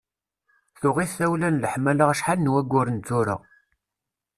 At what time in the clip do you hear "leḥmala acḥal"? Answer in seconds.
1.63-2.39